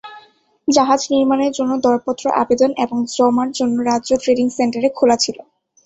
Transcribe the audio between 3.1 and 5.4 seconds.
জমার জন্য রাজ্য ট্রেডিং সেন্টারে খোলা ছিল।